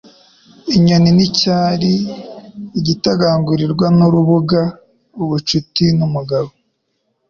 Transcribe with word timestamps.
Inyoni 0.75 1.09
n' 1.17 1.25
icyari, 1.27 1.91
igitagangurirwa 2.79 3.85
n'urubuga, 3.97 4.61
ubucuti 5.23 5.85
n'umugabo. 5.97 6.49